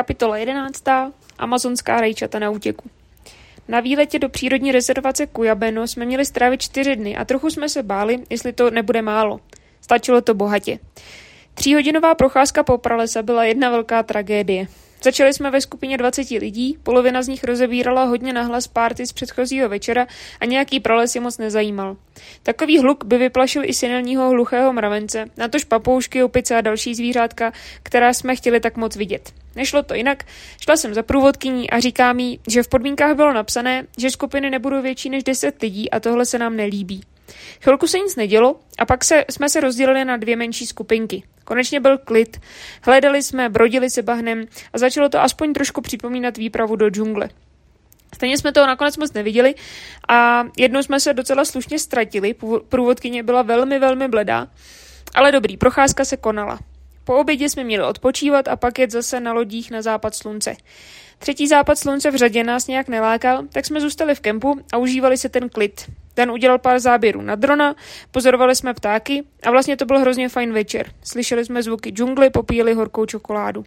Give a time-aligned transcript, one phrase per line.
[0.00, 0.84] Kapitola 11.
[1.38, 2.90] Amazonská rajčata na útěku.
[3.68, 7.82] Na výletě do přírodní rezervace Kujabeno jsme měli strávit čtyři dny a trochu jsme se
[7.82, 9.40] báli, jestli to nebude málo.
[9.80, 10.78] Stačilo to bohatě.
[11.54, 14.66] Tříhodinová procházka po pralesa byla jedna velká tragédie.
[15.04, 19.68] Začali jsme ve skupině 20 lidí, polovina z nich rozebírala hodně nahlas párty z předchozího
[19.68, 20.06] večera
[20.40, 21.96] a nějaký prales je moc nezajímal.
[22.42, 28.12] Takový hluk by vyplašil i senilního hluchého mravence, natož papoušky, opice a další zvířátka, která
[28.12, 29.32] jsme chtěli tak moc vidět.
[29.56, 30.24] Nešlo to jinak,
[30.60, 34.82] šla jsem za průvodkyní a říká mi, že v podmínkách bylo napsané, že skupiny nebudou
[34.82, 37.00] větší než 10 lidí a tohle se nám nelíbí.
[37.60, 41.22] Chvilku se nic nedělo a pak se, jsme se rozdělili na dvě menší skupinky.
[41.44, 42.40] Konečně byl klid,
[42.82, 47.28] hledali jsme, brodili se bahnem a začalo to aspoň trošku připomínat výpravu do džungle.
[48.14, 49.54] Stejně jsme toho nakonec moc neviděli
[50.08, 52.34] a jednou jsme se docela slušně ztratili,
[52.68, 54.48] průvodkyně byla velmi, velmi bledá,
[55.14, 56.58] ale dobrý, procházka se konala.
[57.04, 60.56] Po obědě jsme měli odpočívat a pak jet zase na lodích na západ slunce.
[61.22, 65.18] Třetí západ slunce v řadě nás nějak nelákal, tak jsme zůstali v kempu a užívali
[65.18, 65.90] se ten klid.
[66.14, 67.74] Ten udělal pár záběrů na drona,
[68.10, 70.92] pozorovali jsme ptáky a vlastně to byl hrozně fajn večer.
[71.04, 73.64] Slyšeli jsme zvuky džungly, popíjeli horkou čokoládu.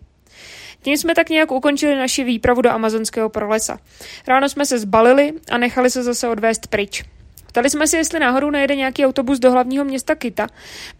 [0.82, 3.80] Tím jsme tak nějak ukončili naši výpravu do amazonského prolesa.
[4.28, 7.04] Ráno jsme se zbalili a nechali se zase odvést pryč.
[7.54, 10.48] Ptali jsme si, jestli náhodou najede nějaký autobus do hlavního města Kita,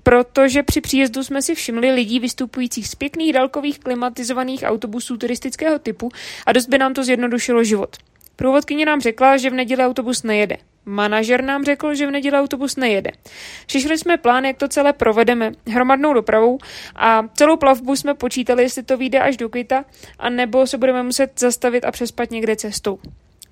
[0.04, 6.10] protože při příjezdu jsme si všimli lidí vystupujících z pěkných dálkových klimatizovaných autobusů turistického typu
[6.46, 7.98] a dost by nám to zjednodušilo život.
[8.36, 10.58] Průvodkyně nám řekla, že v neděli autobus nejede.
[10.86, 13.12] Manažer nám řekl, že v neděli autobus nejede.
[13.66, 16.58] Přišli jsme plán, jak to celé provedeme hromadnou dopravou
[16.96, 19.86] a celou plavbu jsme počítali, jestli to vyjde až do Kita,
[20.20, 23.00] anebo se budeme muset zastavit a přespat někde cestou.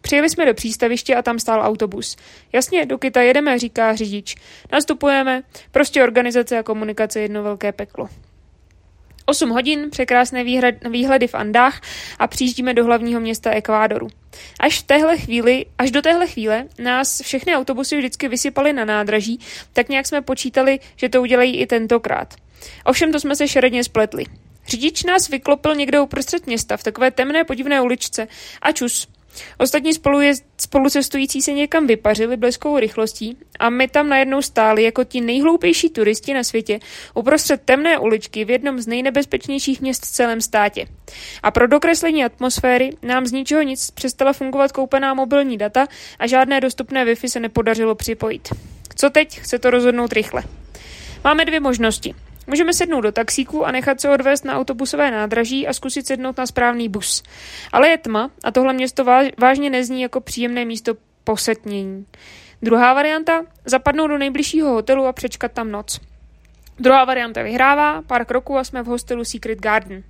[0.01, 2.17] Přijeli jsme do přístaviště a tam stál autobus.
[2.53, 4.35] Jasně, do Kita jedeme, říká řidič.
[4.71, 8.09] Nastupujeme, prostě organizace a komunikace jedno velké peklo.
[9.25, 11.81] 8 hodin, překrásné výhled, výhledy v Andách
[12.19, 14.07] a přijíždíme do hlavního města Ekvádoru.
[14.59, 19.39] Až, v téhle chvíli, až do téhle chvíle nás všechny autobusy vždycky vysypaly na nádraží,
[19.73, 22.33] tak nějak jsme počítali, že to udělají i tentokrát.
[22.85, 24.25] Ovšem to jsme se šeredně spletli.
[24.67, 28.27] Řidič nás vyklopil někde uprostřed města v takové temné podivné uličce
[28.61, 29.07] a čus.
[29.57, 35.03] Ostatní spolu je, spolucestující se někam vypařili bleskou rychlostí a my tam najednou stáli jako
[35.03, 36.79] ti nejhloupější turisti na světě
[37.13, 40.87] uprostřed temné uličky v jednom z nejnebezpečnějších měst v celém státě.
[41.43, 45.87] A pro dokreslení atmosféry nám z ničeho nic přestala fungovat koupená mobilní data
[46.19, 48.49] a žádné dostupné Wi-Fi se nepodařilo připojit.
[48.95, 49.39] Co teď?
[49.39, 50.43] Chce to rozhodnout rychle.
[51.23, 52.15] Máme dvě možnosti.
[52.51, 56.45] Můžeme sednout do taxíku a nechat se odvést na autobusové nádraží a zkusit sednout na
[56.45, 57.23] správný bus.
[57.71, 59.05] Ale je tma a tohle město
[59.37, 62.05] vážně nezní jako příjemné místo posetnění.
[62.61, 65.99] Druhá varianta, zapadnout do nejbližšího hotelu a přečkat tam noc.
[66.79, 70.03] Druhá varianta vyhrává, pár kroků a jsme v hostelu Secret Garden.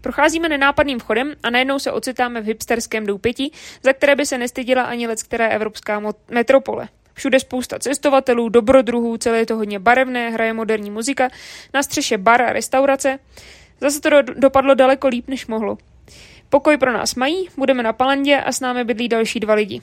[0.00, 3.50] Procházíme nenápadným vchodem a najednou se ocitáme v hipsterském doupěti,
[3.82, 6.88] za které by se nestyděla ani let, která evropská metropole.
[7.14, 11.28] Všude spousta cestovatelů, dobrodruhů, celé je to hodně barevné, hraje moderní muzika,
[11.74, 13.18] na střeše bar a restaurace.
[13.80, 15.78] Zase to dopadlo daleko líp, než mohlo.
[16.48, 19.80] Pokoj pro nás mají, budeme na Palandě a s námi bydlí další dva lidi.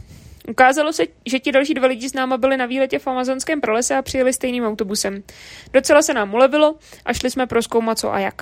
[0.48, 3.96] Ukázalo se, že ti další dva lidi s náma byli na výletě v amazonském prolese
[3.96, 5.24] a přijeli stejným autobusem.
[5.74, 6.76] Docela se nám ulevilo
[7.06, 8.36] a šli jsme proskoumat co a jak.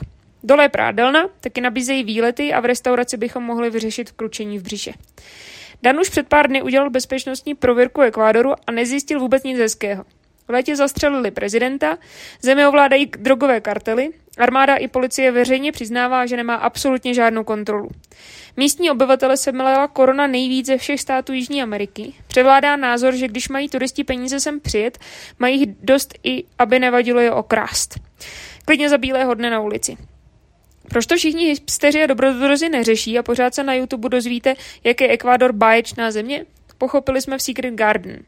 [0.44, 4.94] Dole je prádelna, taky nabízejí výlety a v restauraci bychom mohli vyřešit kručení v břiše.
[5.84, 10.04] Dan už před pár dny udělal bezpečnostní prověrku Ekvádoru a nezjistil vůbec nic hezkého.
[10.48, 11.98] V létě zastřelili prezidenta,
[12.42, 17.90] zemi ovládají drogové kartely, armáda i policie veřejně přiznává, že nemá absolutně žádnou kontrolu.
[18.58, 22.14] Místní obyvatele se milela korona nejvíc ze všech států Jižní Ameriky.
[22.28, 24.98] Převládá názor, že když mají turisti peníze sem přijet,
[25.40, 28.00] mají jich dost i, aby nevadilo je okrást.
[28.66, 29.98] Klidně za bílého dne na ulici.
[30.90, 35.08] Proč to všichni hipsteři a dobrodruzi neřeší a pořád se na YouTube dozvíte, jak je
[35.08, 36.46] Ekvádor báječná země?
[36.78, 38.24] Pochopili jsme v Secret Garden.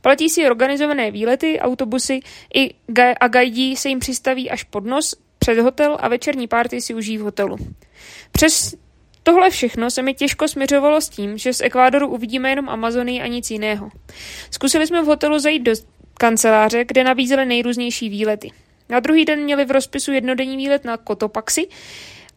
[0.00, 2.20] Platí si organizované výlety, autobusy
[2.54, 6.80] i ga- a gajdí se jim přistaví až pod nos, před hotel a večerní párty
[6.80, 7.56] si užijí v hotelu.
[8.32, 8.74] Přes
[9.26, 13.26] Tohle všechno se mi těžko směřovalo s tím, že z Ekvádoru uvidíme jenom Amazonii a
[13.26, 13.90] nic jiného.
[14.50, 15.72] Zkusili jsme v hotelu zajít do
[16.14, 18.50] kanceláře, kde nabízeli nejrůznější výlety.
[18.88, 21.68] Na druhý den měli v rozpisu jednodenní výlet na Kotopaxi.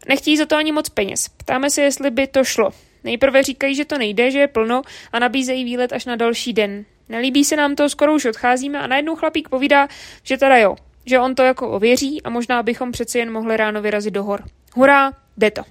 [0.08, 1.28] Nechtějí za to ani moc peněz.
[1.36, 2.70] Ptáme se, jestli by to šlo.
[3.04, 6.84] Nejprve říkají, že to nejde, že je plno a nabízejí výlet až na další den.
[7.08, 9.88] Nelíbí se nám to, skoro už odcházíme a najednou chlapík povídá,
[10.22, 13.82] že teda jo, že on to jako ověří a možná bychom přeci jen mohli ráno
[13.82, 14.44] vyrazit do hor.
[14.74, 15.62] Hurá, jde to.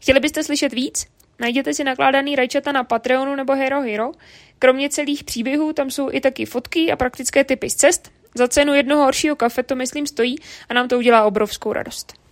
[0.00, 1.06] Chtěli byste slyšet víc?
[1.40, 4.12] Najděte si nakládaný rajčata na Patreonu nebo Hero Hero.
[4.58, 8.74] Kromě celých příběhů tam jsou i taky fotky a praktické typy z cest, za cenu
[8.74, 10.36] jednoho horšího kafe to myslím stojí
[10.68, 12.23] a nám to udělá obrovskou radost.